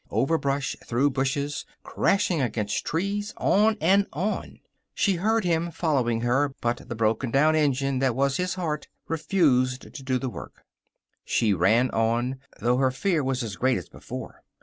Over 0.09 0.39
brush, 0.39 0.75
through 0.83 1.11
bushes, 1.11 1.63
crashing 1.83 2.41
against 2.41 2.83
trees, 2.85 3.35
on 3.37 3.77
and 3.79 4.07
on. 4.11 4.57
She 4.95 5.17
heard 5.17 5.43
him 5.45 5.69
following 5.69 6.21
her, 6.21 6.55
but 6.59 6.89
the 6.89 6.95
broken 6.95 7.29
down 7.29 7.55
engine 7.55 7.99
that 7.99 8.15
was 8.15 8.37
his 8.37 8.55
heart 8.55 8.87
refused 9.07 9.93
to 9.93 10.01
do 10.01 10.17
the 10.17 10.27
work. 10.27 10.65
She 11.23 11.53
ran 11.53 11.91
on, 11.91 12.39
though 12.59 12.77
her 12.77 12.89
fear 12.89 13.23
was 13.23 13.43
as 13.43 13.55
great 13.57 13.77
as 13.77 13.89
before. 13.89 14.41